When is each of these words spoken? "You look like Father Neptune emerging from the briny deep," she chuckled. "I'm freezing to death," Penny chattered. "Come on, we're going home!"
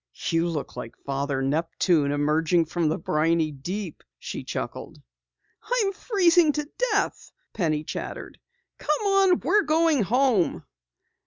"You 0.31 0.47
look 0.47 0.75
like 0.75 0.97
Father 1.05 1.43
Neptune 1.43 2.11
emerging 2.11 2.65
from 2.65 2.89
the 2.89 2.97
briny 2.97 3.51
deep," 3.51 4.03
she 4.17 4.43
chuckled. 4.43 4.99
"I'm 5.61 5.93
freezing 5.93 6.51
to 6.53 6.67
death," 6.91 7.31
Penny 7.53 7.83
chattered. 7.83 8.39
"Come 8.79 9.05
on, 9.05 9.39
we're 9.41 9.61
going 9.61 10.01
home!" 10.01 10.63